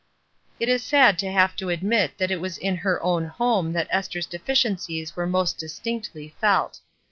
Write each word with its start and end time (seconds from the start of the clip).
It 0.59 0.67
is 0.67 0.81
sad 0.83 1.19
to 1.19 1.31
have 1.31 1.55
to 1.57 1.69
admit 1.69 2.17
that 2.17 2.31
it 2.31 2.41
was 2.41 2.57
in 2.57 2.75
her 2.77 2.99
own 3.03 3.25
home 3.27 3.71
that 3.73 3.85
Esther's 3.91 4.25
deficiencies 4.25 5.15
were 5.15 5.27
most 5.27 5.59
distinctly 5.59 6.33
felt. 6.41 6.79